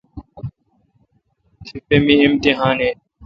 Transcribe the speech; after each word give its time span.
تی 1.65 1.75
پہ 1.87 1.95
می 2.05 2.15
امتحان 2.25 2.77
این۔ 2.83 2.97